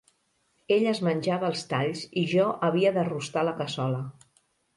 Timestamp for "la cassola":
3.51-4.03